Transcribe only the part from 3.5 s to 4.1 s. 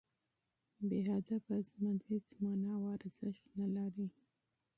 نه لري.